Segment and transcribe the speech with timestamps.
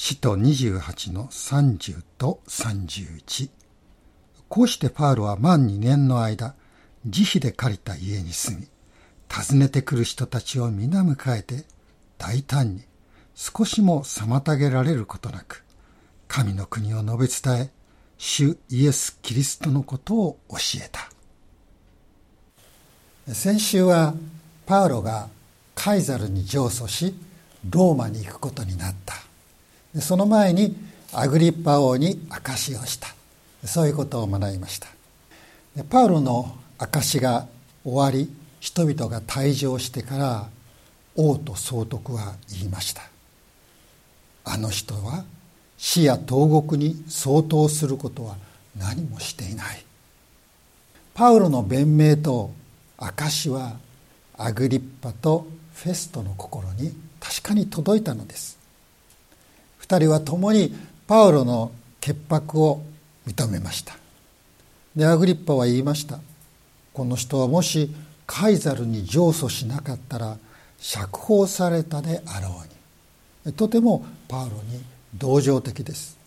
[0.00, 3.50] 使徒28の30と31
[4.48, 6.54] こうしてパウロは満2年の間
[7.04, 8.68] 自費で借りた家に住み
[9.28, 11.64] 訪ねてくる人たちを皆迎えて
[12.16, 12.82] 大胆に
[13.34, 15.64] 少しも妨げられることなく
[16.28, 17.70] 神の国を述べ伝え
[18.18, 21.10] 主イエス・キリストのことを教えた。
[23.34, 24.14] 先週は
[24.64, 25.28] パウロが
[25.74, 27.14] カイザルに上訴し
[27.68, 29.27] ローマに行くことになった。
[30.00, 30.76] その前に
[31.12, 33.08] アグリッパ王に証しをした。
[33.64, 34.88] そういうことを学びました。
[35.88, 37.46] パウロの証しが
[37.84, 40.48] 終わり人々が退場してから
[41.16, 43.02] 王と総督は言いました。
[44.44, 45.24] あの人は
[45.76, 48.36] 死や投獄に相当することは
[48.76, 49.84] 何もしていない。
[51.14, 52.52] パウロの弁明と
[52.98, 53.76] 証は
[54.36, 58.57] アグリッパとフェストの心に確かに届いたのです。
[59.88, 60.74] 二人は共に
[61.06, 62.82] パウロの潔白を
[63.26, 63.96] 認めました。
[64.94, 66.18] でアグリッパは言いました。
[66.92, 67.90] この人はもし
[68.26, 70.36] カイザルに上訴しなかったら
[70.78, 72.62] 釈放されたであろ
[73.46, 73.54] うに。
[73.54, 76.18] とてもパウロに同情的です。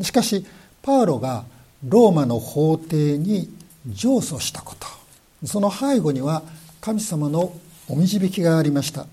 [0.00, 0.46] しかし
[0.80, 1.44] パウロが
[1.86, 3.54] ローマの法廷に
[3.86, 5.46] 上訴したこと。
[5.46, 6.42] その背後には
[6.80, 7.52] 神様の
[7.86, 9.04] お導きがありました。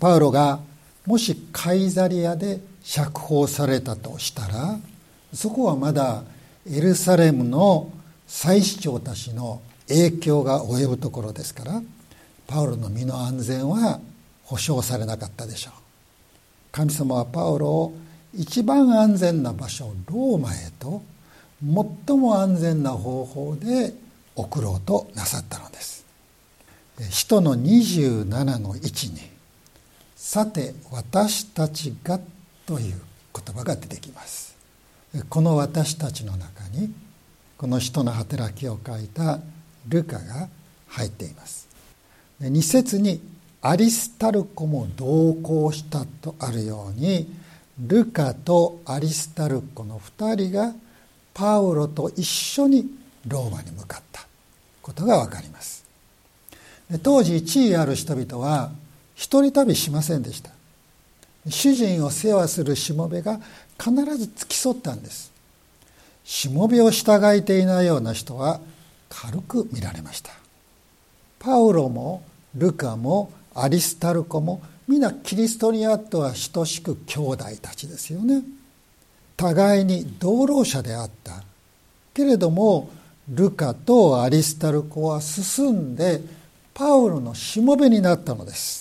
[0.00, 0.58] パウロが
[1.06, 4.78] もしカイザリアで釈放されたとしたら
[5.32, 6.22] そこはまだ
[6.70, 7.90] エルサレムの
[8.26, 11.82] 祭司長たちの影響が及ぶところですから
[12.46, 14.00] パウロの身の安全は
[14.44, 15.74] 保証されなかったでしょう。
[16.72, 17.94] 神様はパウロを
[18.34, 21.02] 一番安全な場所ローマへと
[22.06, 23.94] 最も安全な方法で
[24.34, 26.04] 送ろうとなさったのです。
[27.10, 28.24] 使徒の27
[28.58, 29.20] の1に
[30.20, 32.20] 「さて私たちが」
[32.66, 33.00] という
[33.34, 34.54] 言葉が出てきます。
[35.30, 36.92] この私たちの中に
[37.56, 39.40] この人の働きを書いた
[39.88, 40.48] ルカが
[40.88, 41.66] 入っています。
[42.42, 43.22] 2節に
[43.62, 47.26] アリスタルコも同行したとあるように
[47.78, 50.74] ルカとアリスタルコの2人が
[51.32, 52.86] パウロと一緒に
[53.26, 54.26] ローマに向かった
[54.82, 55.82] ことが分かります。
[57.02, 58.70] 当時地位ある人々は
[59.20, 60.50] 一人旅しませんでした。
[61.46, 63.38] 主人を世話するしもべが
[63.78, 65.30] 必ず付き添ったんです。
[66.24, 68.60] しもべを従えていないような人は
[69.10, 70.32] 軽く見られました。
[71.38, 72.22] パウロも
[72.54, 78.42] ルカもアリスタルコも皆キリストにあっては等しく兄弟たちですよね。
[79.36, 81.42] 互いに同労者であった。
[82.14, 82.88] けれども
[83.28, 86.22] ルカとアリスタルコは進んで
[86.72, 88.79] パウロのしもべになったのです。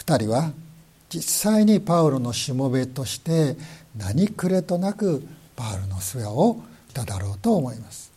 [0.00, 0.50] 二人は
[1.10, 3.54] 実際にパウロのしもべとして
[3.98, 5.22] 何くれとなく
[5.54, 6.56] パウロの世話を
[6.88, 8.10] しただろうと思います。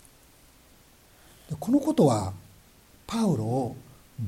[1.59, 2.31] このことは
[3.05, 3.75] パウロを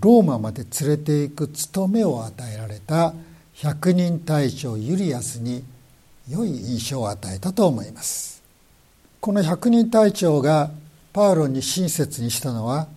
[0.02, 3.14] ローマまで連れていく務めを与えられた
[3.54, 5.64] 百人隊長ユリアスに
[6.30, 8.44] 良い印象を与えたと思います。
[9.22, 10.72] この百人隊長が
[11.14, 12.90] パウロに親切にしたのは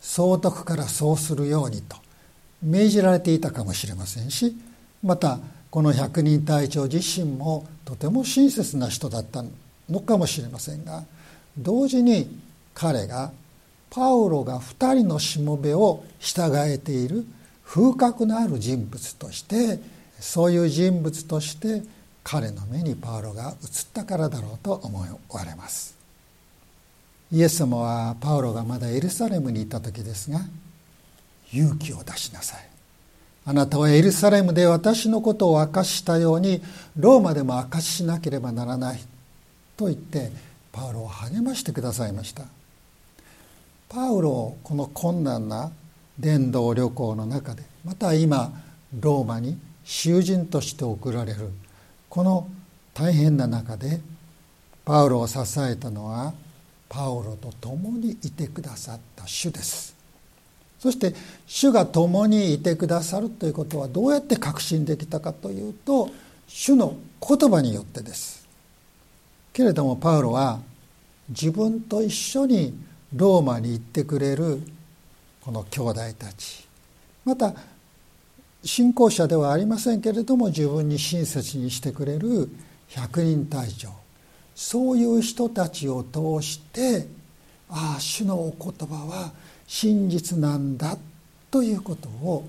[0.00, 2.03] 総督からそうするようにと。
[2.64, 4.56] 命じられていたかもしれませんし
[5.02, 5.38] また
[5.70, 9.44] この百人隊長自身もとても親切な人だった
[9.88, 11.04] のかもしれませんが
[11.58, 12.40] 同時に
[12.74, 13.32] 彼が
[13.90, 17.24] パウロが2人のしもべを従えている
[17.64, 19.78] 風格のある人物として
[20.18, 21.82] そういう人物として
[22.24, 23.56] 彼の目にパウロが映っ
[23.92, 25.94] たからだろうと思われます。
[27.30, 30.40] イエス様はパウロがまだエルサレムにいた時ですが
[31.52, 32.68] 勇気を出しなさい。
[33.46, 36.62] あなたはエルサレムで私のことを明かしたように
[36.96, 39.00] ローマでも明かししなければならない
[39.76, 40.30] と言って
[40.72, 42.44] パウロを励ましてくださいました。
[43.88, 45.70] パウロをこの困難な
[46.18, 48.52] 伝道旅行の中でまた今
[48.98, 51.50] ローマに囚人として送られる
[52.08, 52.48] この
[52.94, 54.00] 大変な中で
[54.84, 56.32] パウロを支えたのは
[56.88, 59.93] パウロと共にいてくださった主です。
[60.84, 61.14] そして
[61.46, 66.10] 主が共にいてくださるということはどうやって確信できたかというと
[66.46, 68.46] 主の言葉によってです。
[69.54, 70.60] けれどもパウロは
[71.30, 72.74] 自分と一緒に
[73.14, 74.60] ローマに行ってくれる
[75.40, 76.68] この兄弟たち。
[77.24, 77.54] また
[78.62, 82.50] 信仰者ではありませんけれども自分に親切にしてくれる
[82.88, 83.88] 百人隊長
[84.54, 87.08] そういう人たちを通して
[87.70, 89.32] ああ主のお言葉は
[89.66, 90.98] 真実なんだ
[91.50, 92.48] ということを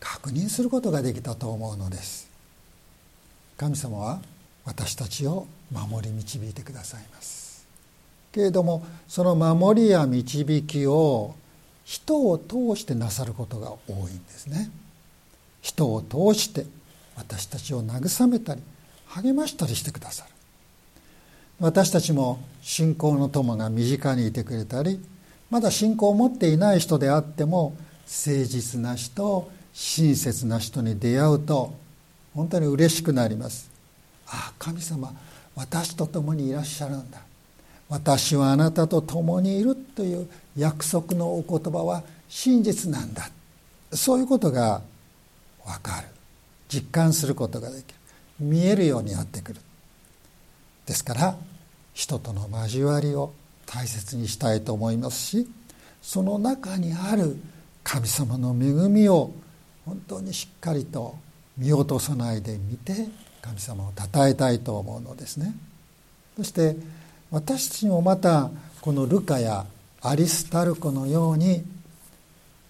[0.00, 2.28] 確認することができたと思うのです。
[3.56, 4.20] 神様は
[4.64, 7.66] 私たちを守り導いてくださいます。
[8.32, 11.34] けれどもその守りや導きを
[11.84, 14.70] 人を通してなさることが多いんですね。
[15.62, 16.66] 人を通して
[17.16, 18.62] 私たちを慰めたり
[19.06, 20.30] 励ましたりしてくださる。
[21.60, 25.00] 私たちも信仰の友が身近にいてくれたり
[25.50, 31.74] まだ信仰を持っていない人であっても誠実な人親切な人に出会うと
[32.34, 33.70] 本当に嬉しくなります。
[34.26, 35.12] ああ神様
[35.54, 37.20] 私と共にいらっしゃるんだ。
[37.88, 43.30] 私はあなたと共にいるという約束のお言葉は真実なんだ。
[43.92, 44.82] そういうことが
[45.64, 46.08] 分かる。
[46.68, 47.94] 実感することができる。
[48.38, 49.60] 見えるようになってくる。
[50.86, 51.36] ですから
[51.94, 53.32] 人との交わりを
[53.70, 55.48] 大切にしたいと思いますし
[56.00, 57.36] その中にある
[57.84, 59.32] 神様の恵みを
[59.84, 61.16] 本当にしっかりと
[61.56, 63.08] 見落とさないで見て
[63.42, 65.54] 神様を称えたいと思うのですね。
[66.36, 66.76] そして
[67.30, 68.50] 私たちもまた
[68.80, 69.66] このルカや
[70.02, 71.64] アリスタルコのように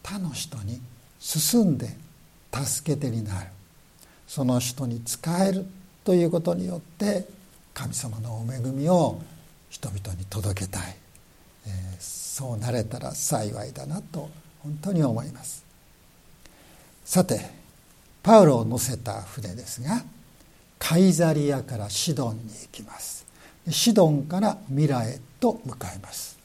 [0.02, 0.80] 他の人に
[1.18, 1.96] 進んで
[2.52, 3.50] 助け手になる。
[4.26, 5.18] その人に仕
[5.48, 5.66] える
[6.04, 7.26] ということによって
[7.74, 9.20] 神様のお恵みを
[9.70, 10.96] 人々に届けたい、
[11.66, 14.30] えー、そうなれたら幸いだなと
[14.62, 15.64] 本当に思います。
[17.04, 17.50] さて
[18.22, 20.02] パウロを乗せた船ですが
[20.78, 23.26] カイザリアからシドンに行きます。
[23.70, 26.38] シドンからミラへと向かいます。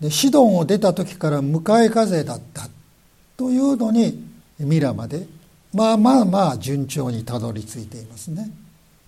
[0.00, 2.68] でシドンを出た時から向かい風だった
[3.36, 4.24] というのに
[4.58, 5.26] ミラまで
[5.72, 8.50] まあまあまあ順調にたどり着いていますね。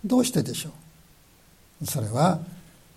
[0.05, 0.71] どうしてでしょ
[1.83, 1.87] う？
[1.87, 2.39] それは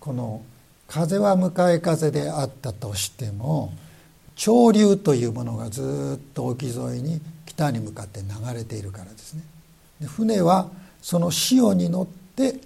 [0.00, 0.42] この
[0.86, 3.72] 風は向かい風であったとしても
[4.36, 9.42] 潮流というものがずっと沖沿いに北に向かって流れているからですね。
[10.00, 10.70] で船は
[11.02, 12.60] その潮に乗って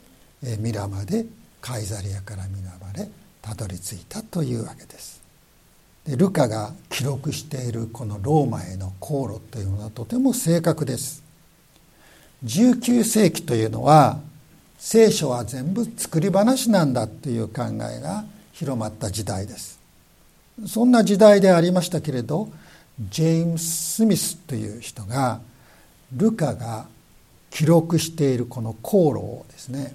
[0.59, 1.25] ミラまで
[1.61, 3.09] カイザリアからミラまで
[3.41, 5.23] たどり着いたというわけです。
[6.07, 11.23] でルカが記録しているこのローマへの航路というのはとても正確です。
[12.45, 14.19] 19世紀というのは
[14.85, 19.79] 聖書は全部作り話なんだという考えが広まった時代です。
[20.67, 22.49] そんな時代でありましたけれど
[22.99, 25.41] ジェームス・スミスという人が
[26.13, 26.89] ルカが
[27.51, 29.95] 記録しているこの航路をですね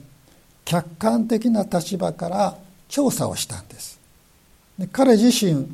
[0.63, 2.57] 客観的な立場から
[2.87, 3.99] 調査をしたんです。
[4.79, 5.67] で彼自身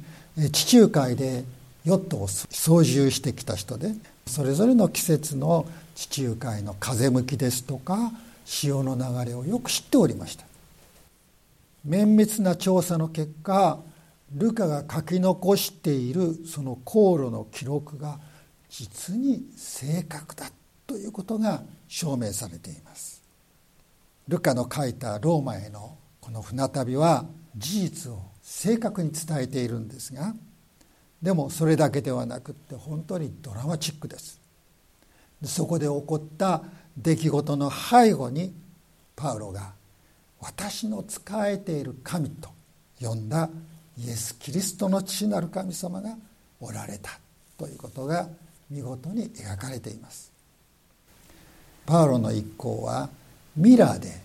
[0.51, 1.43] 地中海で
[1.85, 3.91] ヨットを操縦してきた人で
[4.25, 8.11] それぞれの季節の地中海の風向きですとか
[8.45, 10.45] 潮の流れをよく知っておりました。
[11.85, 13.79] 綿密な調査の結果
[14.33, 18.19] ルカが書き残しているその航路の記録が
[18.69, 20.49] 実に正確だ
[20.87, 23.21] ということが証明されています。
[24.27, 27.25] ルカの書いたローマへのこの船旅は
[27.55, 30.33] 事実を正確に伝えているんですが
[31.21, 34.39] でもそれだけではなくって本当にドラマチックです。
[35.43, 36.63] そこで起こった
[36.97, 38.53] 出来事の背後に
[39.15, 39.73] パウロが
[40.39, 42.49] 私の仕えている神と
[42.99, 43.49] 呼んだ
[43.97, 46.15] イエス・キリストの父なる神様が
[46.59, 47.11] おられた
[47.57, 48.27] ということが
[48.69, 50.31] 見事に描かれています。
[51.85, 53.09] パウロの一行は
[53.55, 54.23] ミラーで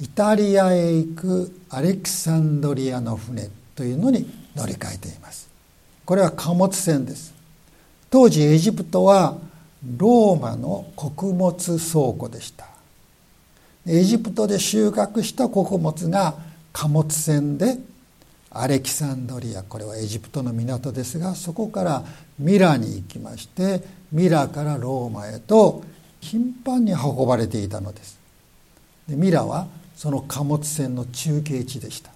[0.00, 5.48] イタリアへ行くアレキサンドリアの船というのに乗り換えています。
[6.04, 7.34] これは貨物船です。
[8.10, 9.36] 当時エジプトは
[9.84, 11.78] ローマの穀物倉
[12.12, 12.66] 庫でした。
[13.86, 16.34] エジプトで収穫した穀物が
[16.72, 17.78] 貨物船で
[18.50, 19.62] アレキサンドリア。
[19.62, 22.04] これはエジプトの港ですがそこから
[22.38, 23.82] ミラに行きまして
[24.12, 25.82] ミラからローマへと
[26.20, 28.18] 頻繁に運ばれていたのです。
[29.08, 32.10] でミラはその貨物船の中継地でした。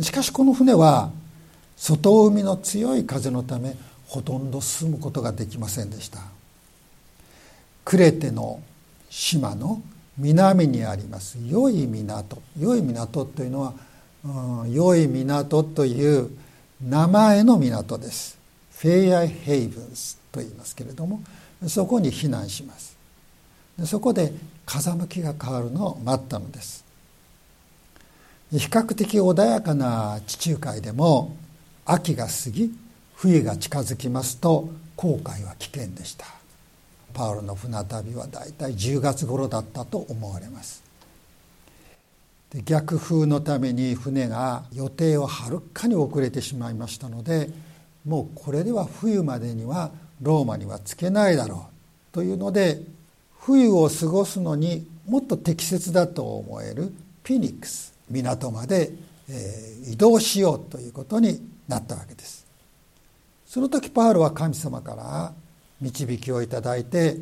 [0.00, 1.10] しかしこの船は
[1.76, 3.74] 外海の強い風のため
[4.06, 6.20] ほとんど進むことができませんでした。
[7.84, 8.60] クレテの
[9.10, 9.82] 島の
[10.18, 11.38] 南にあります。
[11.46, 12.42] 良い港。
[12.58, 13.74] 良い港というのは、
[14.24, 16.30] うん、良い港という
[16.80, 18.38] 名前の港です。
[18.82, 21.22] フェイアイヘイブンスと言いますけれども
[21.68, 22.96] そこに避難します。
[23.84, 24.32] そこで
[24.66, 26.84] 風向きが変わるのを待ったのです。
[28.50, 31.36] 比較的穏やかな地中海でも
[31.86, 32.74] 秋が過ぎ
[33.14, 36.41] 冬が近づきますと航海は危険でした。
[37.12, 40.82] パウロの船旅はだいたい10月頃だったと思われます。
[42.50, 47.48] で逆風のために船が予定をはるかに遅れてしまいましたので
[48.04, 49.90] もうこれでは冬までには
[50.20, 51.68] ローマには着けないだろ
[52.10, 52.82] うというので
[53.40, 56.92] 冬を過ごすのにもっと適切だと思える
[57.24, 58.90] ピニックス港まで、
[59.30, 62.46] えー、移動しようということになったわけです。
[63.46, 65.32] その時パウロは神様から
[65.82, 67.16] 導きをいただいて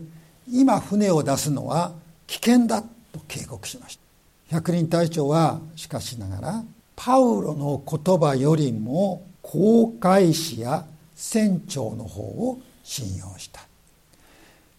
[0.48, 1.94] 今船を出すのは
[2.26, 2.88] 危険だと
[3.26, 4.02] 警告しました。
[4.48, 6.64] 百人隊長はしかしながら
[6.94, 13.60] パウロの言葉よりも航海士や船長の方を信用した。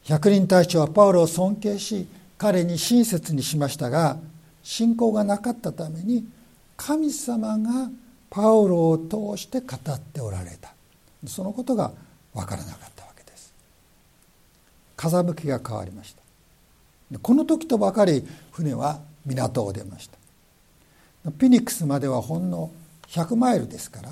[0.03, 2.07] 百人隊長はパウロを尊敬し
[2.37, 4.17] 彼に親切にしましたが
[4.63, 6.27] 信仰がなかったために
[6.77, 7.89] 神様が
[8.29, 10.73] パウロを通して語っておられた。
[11.27, 11.91] そのことが
[12.33, 13.00] 分からなかった。
[15.01, 16.15] 風向きが変わりまし
[17.11, 17.19] た。
[17.19, 21.31] この時とばかり船は港を出ました。
[21.31, 22.69] ピニックスまではほんの
[23.07, 24.09] 100マイルですから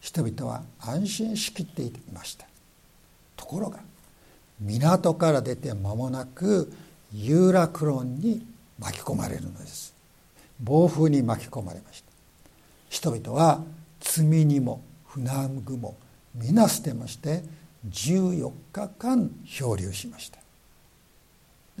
[0.00, 2.46] 人々は安心しきっていました。
[3.36, 3.80] ところが
[4.60, 6.72] 港から出て間もなく
[7.12, 8.46] ユーラクロンに
[8.78, 9.92] 巻き込まれるのです。
[10.60, 12.12] 暴風に巻き込まれました。
[12.88, 13.64] 人々は
[13.98, 15.96] 罪にも船具も
[16.32, 17.42] 皆捨てまして
[17.86, 20.38] 14日間漂流しました。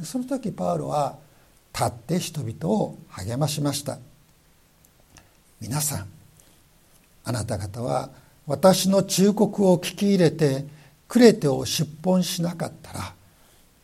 [0.04, 1.16] その時パウロは
[1.74, 3.98] 立って人々を励ましました。
[5.60, 6.06] 皆さん
[7.24, 8.10] あなた方は
[8.46, 10.64] 私の忠告を聞き入れて
[11.08, 13.14] クレテを出本しなかったら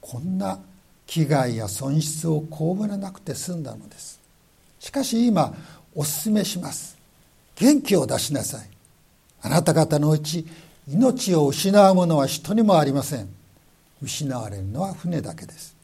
[0.01, 0.59] こんな
[1.07, 4.21] 危害や損失を被らなくて済んだのです。
[4.79, 5.55] しかし今
[5.95, 6.97] お勧めします。
[7.57, 8.69] 元気を出しなさい。
[9.43, 10.47] あなた方のうち
[10.87, 13.29] 命を失うものは人にもありません。
[14.03, 15.75] 失われるのは船だけです。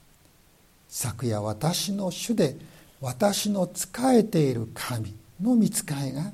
[0.88, 2.56] 昨夜私の主で
[3.00, 6.32] 私の仕えている神の見つかいが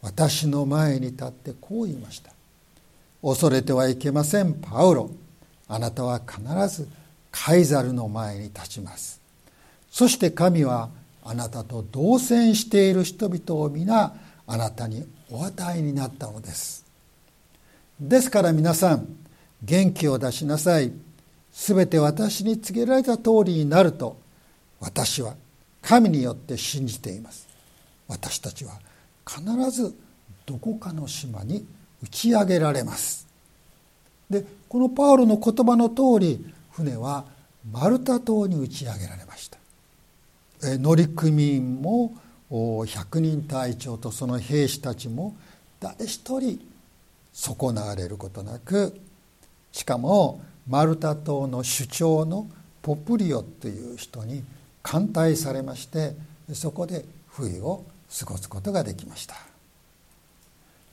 [0.00, 2.30] 私の前に立ってこう言いました。
[3.22, 5.10] 恐れてはいけませんパウロ。
[5.66, 6.88] あなたは必ず
[7.32, 9.20] カイザルの前に立ちます。
[9.90, 10.90] そして神は
[11.24, 14.14] あなたと同棲している人々を皆
[14.46, 16.83] あなたにお与えになったのです。
[18.00, 19.06] ですから皆さん
[19.62, 20.92] 元気を出しなさい。
[21.52, 24.18] すべて私に告げられた通りになると
[24.80, 25.34] 私は
[25.80, 27.46] 神によって信じています。
[28.08, 28.72] 私たちは
[29.26, 29.94] 必ず
[30.46, 31.64] どこかの島に
[32.02, 33.26] 打ち上げられます。
[34.28, 37.24] でこのパウロの言葉の通り船は
[37.70, 39.58] マルタ島に打ち上げられました。
[40.78, 42.16] 乗組員も
[42.86, 45.36] 百人隊長とその兵士たちも
[45.78, 46.60] 誰一人
[47.34, 48.98] 損なわれることなく
[49.72, 52.48] しかもマルタ島の首長の
[52.80, 54.42] ポプリオという人に
[54.82, 56.14] 歓待されまして
[56.52, 57.84] そこで冬を
[58.18, 59.34] 過ごすことができました。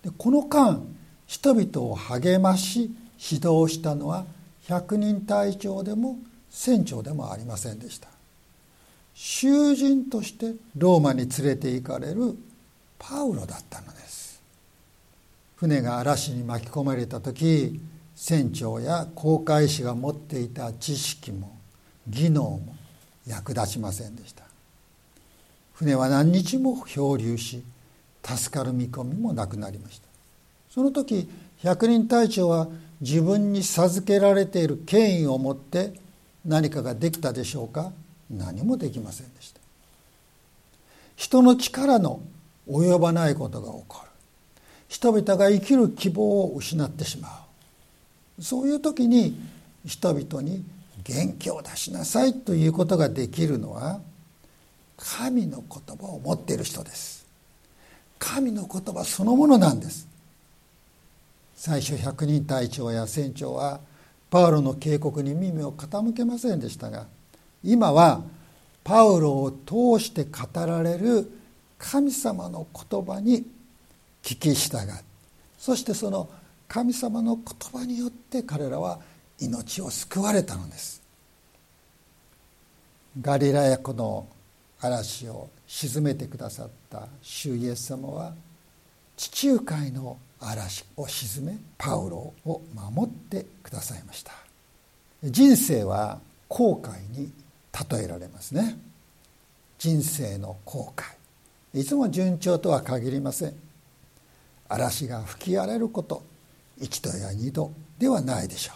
[0.03, 0.81] でこの間
[1.27, 4.25] 人々を励まし指導したのは
[4.67, 6.17] 百人隊長でも
[6.49, 8.07] 船長でもありませんでした。
[9.13, 12.35] 囚人としてローマに連れて行かれる
[12.97, 14.00] パウロだったのです
[15.61, 17.79] 船が嵐に巻き込まれた時
[18.15, 21.55] 船長や航海士が持っていた知識も
[22.07, 22.75] 技能も
[23.27, 24.43] 役立ちませんでした。
[25.73, 27.63] 船は何日も漂流し
[28.23, 30.07] 助かる見込みもなくなりました。
[30.71, 32.67] その時百人隊長は
[32.99, 35.93] 自分に授けられている権威を持って
[36.43, 37.91] 何かができたでしょうか？
[38.31, 39.61] 何もできませんでした。
[41.15, 42.19] 人の力の
[42.67, 44.10] 及ばないことが起こる。
[44.91, 47.45] 人々が生きる希望を失ってしま
[48.37, 48.43] う。
[48.43, 49.39] そういう時に
[49.85, 50.65] 人々に
[51.05, 54.01] 元気を出しなさいということができるのは
[54.97, 57.25] 神の言葉を持っている人です。
[58.19, 60.09] 神の言葉そのものなんです。
[61.55, 63.79] 最初百人隊長や船長は
[64.29, 67.05] パウロの警告に耳を傾けませんでしたが
[67.63, 68.23] 今は
[68.83, 71.31] パウロを通して語られる
[71.77, 73.45] 神様の言葉に
[74.23, 74.89] 聞き従う
[75.57, 76.29] そしてその
[76.67, 77.45] 神様の言
[77.81, 78.99] 葉によって彼らは
[79.39, 81.01] 命を救われたのです。
[83.19, 84.27] ガリラヤ湖の
[84.79, 88.33] 嵐を沈めてくださった主イエス様は
[89.17, 94.31] 地中海の嵐を沈めパウロを守ってくださいました。
[95.23, 97.31] 人生は後悔に
[97.91, 98.77] 例えられますね。
[99.77, 101.79] 人生の後悔。
[101.79, 103.70] いつも順調とは限りません。
[104.73, 106.23] 嵐が吹き荒れること
[106.79, 108.73] 一度や二度ではないでしょ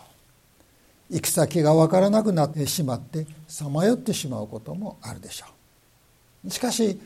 [1.09, 1.15] う。
[1.15, 5.45] 行き先が分からなくなってしまってさまよってしまうこともあるでしょ
[6.45, 6.49] う。
[6.49, 6.99] しかし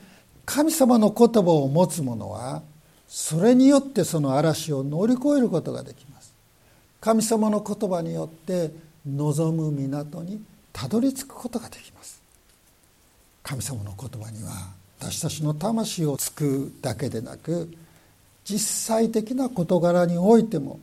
[0.46, 2.64] 神様の言葉を持つ者は
[3.08, 6.34] それによってその嵐を乗り越えることができます。
[7.00, 8.72] 神様の言葉によって
[9.06, 10.42] 望む港に
[10.74, 12.22] たどり着くことができます。
[13.44, 14.52] 神様の言葉には
[15.00, 17.72] 私たちの魂を救うだけでなく
[18.50, 18.58] 実
[18.96, 20.80] 際的な事柄においても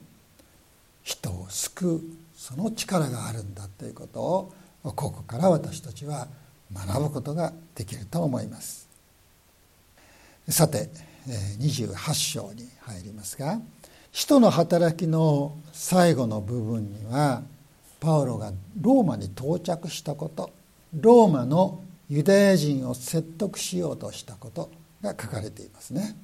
[1.02, 2.00] 人を救う
[2.36, 6.28] その力があるんだということをここから私たちは
[6.72, 8.86] 学ぶことができると思います。
[10.48, 10.88] さて
[11.58, 13.58] 28章に入りますが
[14.12, 17.42] 使徒の働きの最後の部分には
[17.98, 20.52] パウロがローマに到着したこと
[20.94, 24.70] ローマのユダヤ人を説得しようとしたこと
[25.02, 26.14] が書かれていますね。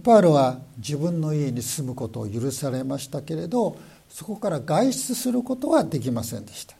[0.00, 3.76] パウロは自分の家に住むことを許されましたけれど
[4.08, 6.76] そこから外出することはできませんでした、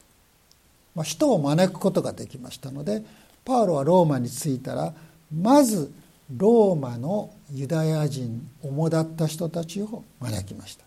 [0.95, 3.03] まあ、人を招くことができましたので
[3.45, 4.93] パウロはローマに着いたら
[5.31, 5.91] まず
[6.35, 10.85] ローマのユダヤ人主だった人たちを招きました。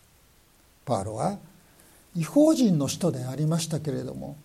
[0.84, 1.38] パウロは
[2.16, 4.36] 違法人の人でありましたけれども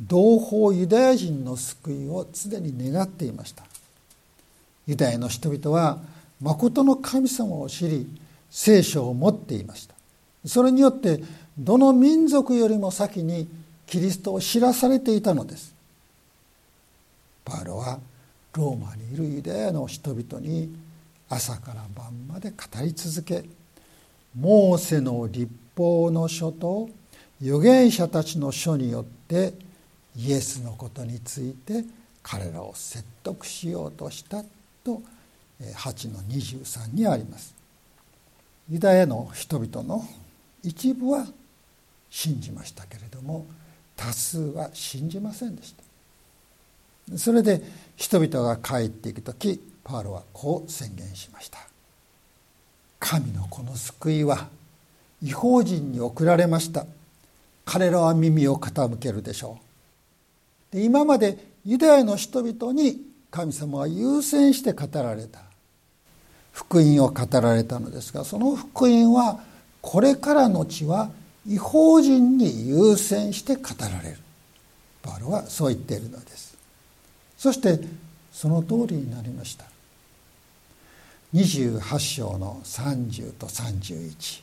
[0.00, 3.64] 同胞ユダヤ人の救いを常に願っていました。
[4.86, 6.00] ユダヤの人々は
[6.40, 8.06] 誠の神様を知り
[8.50, 9.94] 聖書を持っていました。
[10.46, 11.22] それによって
[11.58, 13.48] どの民族よりも先に
[13.86, 15.74] キリストを知らされていたのです。
[17.44, 17.98] パウロは
[18.54, 20.74] ローマにいるユダヤの人々に
[21.28, 23.44] 朝から晩まで語り続け
[24.38, 26.88] モーセの立法の書と
[27.40, 29.54] 預言者たちの書によって
[30.16, 31.84] イエスのことについて
[32.22, 34.44] 彼らを説得しようとした
[34.84, 35.02] と
[35.60, 37.54] 8の23にあります。
[38.70, 40.04] ユダヤの人々の
[40.62, 41.26] 一部は
[42.08, 43.46] 信じましたけれども
[43.96, 45.74] 多数は信じませんでし
[47.08, 47.18] た。
[47.18, 47.62] それで
[47.96, 51.58] 人々が帰っていく時パウロはこう宣言しました。
[52.98, 54.48] 神のこの救いは
[55.22, 56.86] 違法人に送られました。
[57.64, 59.58] 彼らは耳を傾けるでしょ
[60.72, 60.76] う。
[60.76, 65.49] で今までユダヤの人々に神様は優先して語られた。
[66.52, 69.40] 福音を語られたのですがその福音は
[69.80, 71.10] これからの地は
[71.46, 74.18] 違法人に優先して語られる。
[75.02, 76.56] パウロはそう言っているのです。
[77.38, 77.80] そして
[78.30, 79.64] その通りになりました。
[81.34, 84.42] 28章の30と31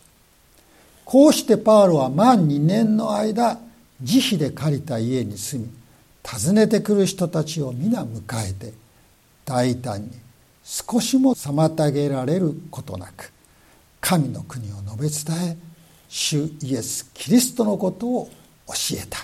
[1.03, 3.59] こうしてパウロは満2年の間
[3.99, 5.69] 自費で借りた家に住み
[6.23, 8.73] 訪ねてくる人たちを皆迎えて
[9.45, 10.11] 大胆に
[10.69, 13.31] 少しも妨げられることなく
[14.01, 15.57] 神の国を述べ伝え
[16.09, 18.29] 主イエス・キリストのことを
[18.67, 19.19] 教えた。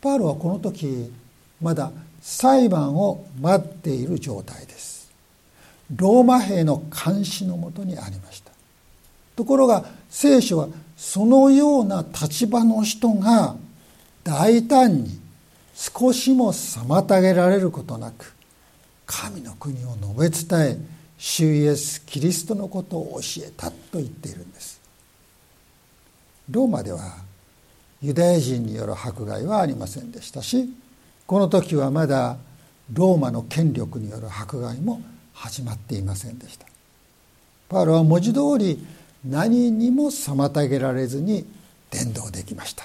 [0.00, 1.12] パウロはこの時
[1.60, 5.12] まだ裁判を待っている状態です。
[5.94, 8.52] ローマ兵の監視のもとにありました。
[9.36, 13.54] ところが聖書はそのような立場の人が
[14.24, 15.20] 大胆に
[15.74, 18.35] 少しも妨げられることなく
[19.06, 20.78] 神の国を述べ伝え
[21.18, 24.80] 主イエス・キリストのことを教えたと言っているんです。
[26.50, 27.16] ローマでは
[28.02, 30.70] ユダヤ人による迫害はありませんでしたし
[31.26, 32.36] この時はまだ
[32.92, 36.66] ローマの権力による迫害も始まっていませんでした。
[37.68, 38.86] パウロは文字通り
[39.24, 41.44] 何にも妨げられずに
[41.90, 42.84] 伝道できました。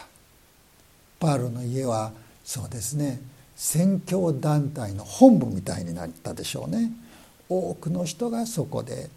[1.20, 2.12] パウロの家は
[2.44, 3.22] そうですね。
[3.62, 6.91] 宣教団体の本部みたいになったでしょうね。
[7.47, 9.08] 多くの人がそこで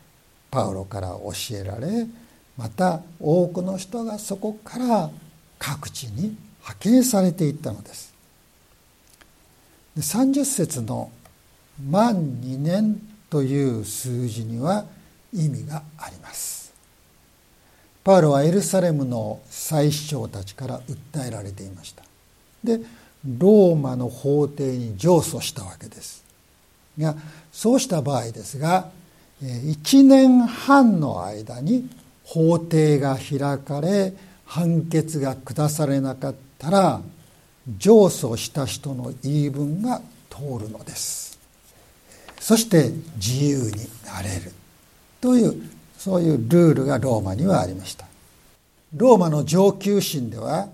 [0.50, 2.07] パウロから教えられ
[2.59, 5.11] また多くの人がそこから
[5.59, 8.12] 各地に派遣されていったのです。
[9.96, 11.11] で30節の
[11.83, 14.85] 「満2年」という数字には
[15.33, 16.70] 意味があります。
[18.04, 22.04] パウロはエルサレムの祭司長たちから訴えられていました。
[22.62, 22.80] で
[23.26, 26.22] ローマの法廷に上訴したわけです。
[26.98, 27.16] が
[27.52, 28.88] そうした場合ですが
[29.42, 31.88] 1年半の間に
[32.24, 34.12] 法廷が開かれ
[34.46, 37.00] 判決が下されなかったら
[37.78, 41.38] 上訴した人の言い分が通るのです。
[42.40, 44.52] そして自由になれる。
[45.20, 48.06] というそういうルールがローマにはありました。
[48.94, 50.68] ローマの上級審では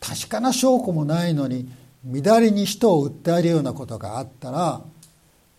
[0.00, 1.68] 確かな証拠もないのに
[2.04, 4.80] 乱れに人を訴えるようなことがあったら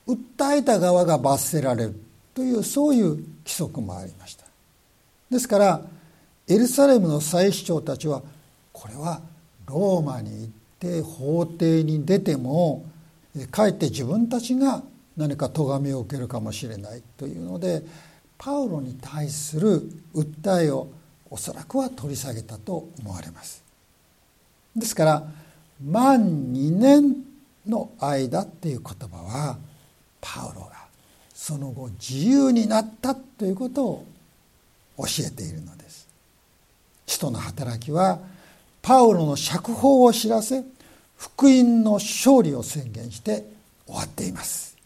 [0.08, 2.02] 訴えた側が罰せられる
[2.34, 4.46] というそういう規則もありました。
[5.30, 5.82] ですから
[6.48, 8.22] エルサレムの祭司長たちは
[8.74, 9.22] これは
[9.68, 12.86] ローマに行って法廷に出ても
[13.52, 14.84] かえって自分たちが
[15.16, 17.84] 何か咎めを受けるかもしれないというので
[18.38, 20.90] パウロに対する訴えを
[21.30, 23.64] おそらくは取り下げたと思われます。
[24.76, 25.24] ですから
[25.84, 27.16] 満2年
[27.68, 29.58] の間っていう言葉は
[30.20, 30.72] パウロが
[31.34, 34.06] その後自由になったということを
[34.98, 36.08] 教えているのです。
[37.08, 38.20] 使徒の働きは
[38.82, 40.64] パウロの釈放を知らせ
[41.18, 43.46] 福音の勝利を宣言して
[43.86, 44.78] 終わっています。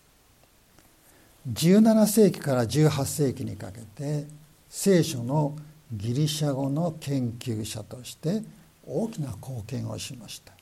[1.52, 4.26] 17世紀から18世紀にかけて
[4.70, 5.56] 聖書の
[5.94, 8.42] ギリシャ語の研究者として
[8.88, 10.55] 大きな貢献をしました。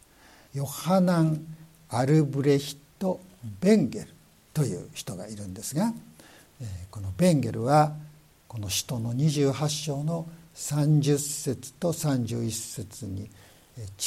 [0.53, 1.45] ヨハナン・
[1.89, 3.19] アルブレヒト・
[3.59, 4.07] ベンゲル
[4.53, 5.93] という人がいるんですが
[6.91, 7.93] このベンゲルは
[8.47, 13.29] この使徒の28章の30節と31節に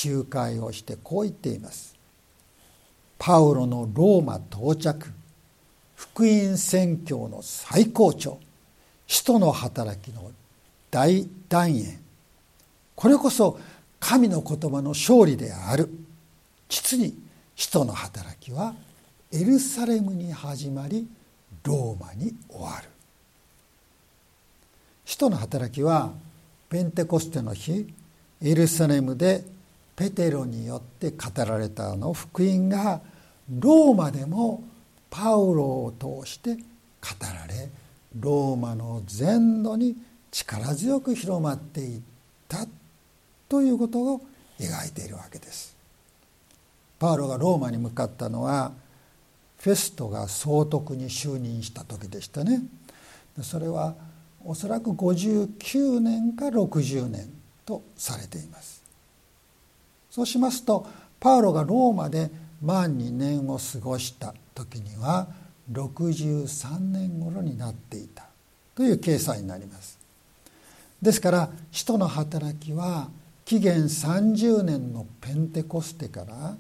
[0.05, 1.97] 仲介をしてこう言っています。
[3.19, 5.11] パウロのローマ到着
[5.97, 8.39] 福音宣教の最高潮
[9.07, 10.31] 使徒の働きの
[10.91, 11.99] 大団円
[12.95, 13.59] これこそ
[13.99, 16.06] 神の言葉の勝利である。
[16.69, 17.17] 実に
[17.55, 18.75] 使徒の働きは
[19.33, 21.09] エルサレムに始まり
[21.65, 22.89] ローマに終わる。
[25.05, 26.13] 使徒の働きは
[26.69, 27.87] ペンテコステの日
[28.43, 29.45] エルサレムで
[29.95, 33.01] ペテロによって語られたあの福音が
[33.49, 34.63] ローマでも
[35.09, 36.61] パウロを通して語
[37.23, 37.71] られ
[38.19, 39.97] ローマの全土に
[40.31, 42.01] 力強く広まっていっ
[42.49, 42.67] た
[43.49, 44.21] ということを
[44.59, 45.76] 描いているわけです。
[46.99, 48.73] パウロがローマに向かったのは
[49.59, 52.63] フェストが総督に就任した時でしたね。
[53.43, 53.95] それは
[54.45, 57.29] おそらく59年か60年
[57.65, 58.83] とされています。
[60.11, 60.87] そうしますと
[61.21, 62.31] パウロがローマで
[62.63, 65.29] 万2年を過ごした時には
[65.73, 68.25] 63年頃になっていた
[68.75, 69.99] という計算になります。
[71.03, 73.09] ですから使徒の働きは
[73.45, 76.57] 紀元30年のペンテコステから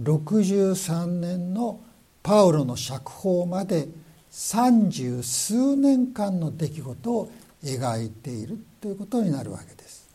[0.00, 1.80] 63年の
[2.22, 3.88] パウロの釈放まで
[4.30, 7.30] 三十数年間の出来事を
[7.62, 10.08] 描いているということになるわけです。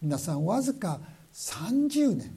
[0.00, 0.98] 皆さんわずか
[1.34, 2.36] 30年。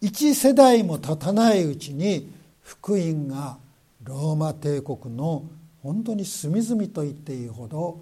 [0.00, 2.30] 一世代も経たないうちに
[2.62, 3.56] 福音が
[4.02, 5.44] ローマ帝国の
[5.82, 8.00] 本当に隅々と言っていいほど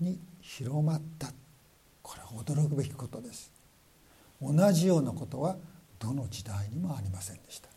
[0.00, 1.28] に広まった。
[2.02, 3.50] これは驚くべきことです。
[4.40, 5.56] 同じようなことは
[6.04, 7.68] どの時代にもありませんでした。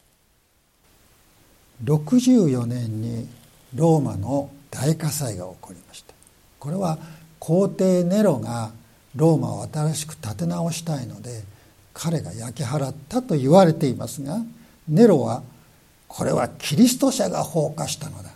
[1.85, 3.29] 64年に
[3.73, 6.13] ローマの大火災が起こりました。
[6.59, 6.97] これは
[7.39, 8.71] 皇帝ネロが
[9.15, 11.43] ローマを新しく建て直したいので
[11.93, 14.39] 彼が焼き払ったと言われていますが
[14.89, 15.43] ネロは
[16.07, 18.31] これはキリスト者が放火したのだ。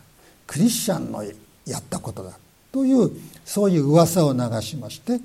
[0.48, 1.24] クリスチャンの
[1.66, 2.38] やったことだ。
[2.72, 3.12] という
[3.44, 5.20] そういう噂を流しまして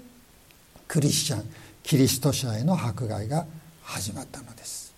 [0.89, 1.45] クリスチャン
[1.85, 3.47] キリスト者への迫害が
[3.87, 4.93] 始まったのです。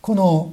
[0.00, 0.52] この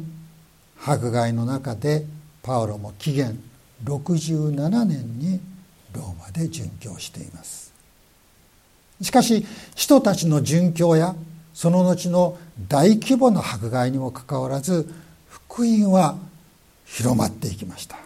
[0.84, 2.06] 迫害の中で
[2.42, 3.40] パウロも紀元
[3.84, 5.40] 67年に
[5.94, 7.72] ローマで殉教しています。
[9.02, 11.16] しかし人たちの殉教や
[11.54, 14.92] その後の大規模な迫害にもかかわらず
[15.30, 16.18] 福音は
[16.86, 17.98] 広まっていきました。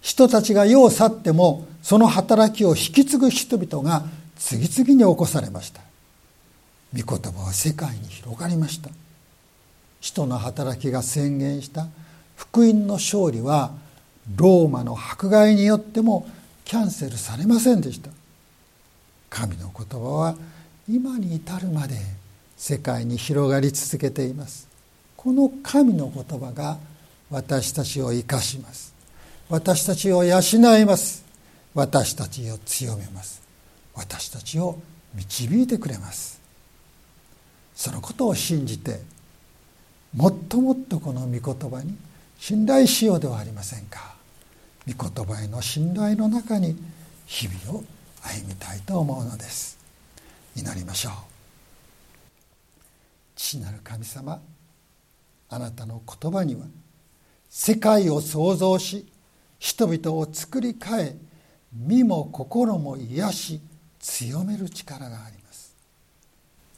[0.00, 4.04] 人たちが世を去ってもその働きを引き継ぐ人々が
[4.36, 5.82] 次々に起こされました。
[6.94, 8.90] 御言葉は世界に広がりました。
[10.00, 11.86] 使徒の働きが宣言した。
[12.36, 13.72] 福音の勝利は
[14.36, 16.28] ローマの迫害によっても
[16.64, 18.10] キャンセルされませんでした。
[19.30, 20.36] 神の言葉は
[20.88, 21.96] 今に至るまで
[22.56, 24.68] 世界に広がり続けています。
[25.16, 26.78] この神の言葉が
[27.30, 28.92] 私たちを生かします。
[29.48, 30.40] 私たちを養
[30.78, 31.24] います。
[31.74, 33.40] 私たちを強めます。
[33.94, 34.78] 私たちを
[35.14, 36.41] 導いてくれます。
[37.74, 39.00] そのことを信じて
[40.14, 41.96] もっともっとこの御言葉に
[42.38, 44.14] 信頼しようではありませんか。
[44.86, 46.76] 御言葉への信頼の中に
[47.26, 47.84] 日々を
[48.22, 49.78] 歩みたいと思うのです。
[50.56, 51.12] 祈りましょう。
[53.36, 54.40] 父なる神様
[55.48, 56.66] あなたの言葉には
[57.48, 59.06] 世界を創造し
[59.58, 61.16] 人々を作り変え
[61.72, 63.60] 身も心も癒し
[64.00, 65.41] 強める力があります。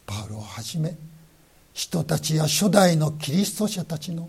[0.06, 0.96] パウロをはじめ
[1.72, 4.28] 人たちや初代のキリスト者たちの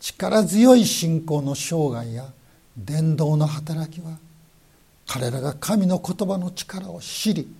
[0.00, 2.26] 力強い信仰の生涯や
[2.76, 4.18] 伝道の働きは
[5.06, 7.54] 彼らが神の言葉の力を知り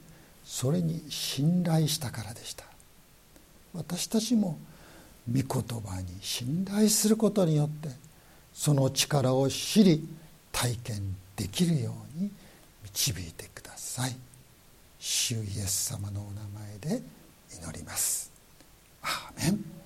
[0.45, 2.65] それに信頼したからでした。
[3.75, 4.59] 私たちも
[5.31, 7.89] 御言葉に信頼することによって
[8.53, 10.07] その力を知り
[10.51, 12.31] 体験できるように
[12.85, 14.17] 導いてください。
[14.99, 16.43] 主イエス様のお名
[16.89, 17.03] 前で
[17.57, 18.33] 祈ります。
[19.03, 19.82] アーメン。